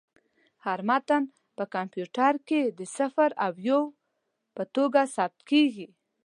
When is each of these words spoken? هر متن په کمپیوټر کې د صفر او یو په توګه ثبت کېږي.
هر 0.65 0.79
متن 0.89 1.23
په 1.57 1.63
کمپیوټر 1.75 2.33
کې 2.47 2.61
د 2.77 2.79
صفر 2.97 3.29
او 3.45 3.53
یو 3.69 3.81
په 4.55 4.63
توګه 4.75 5.01
ثبت 5.15 5.39
کېږي. 5.51 5.87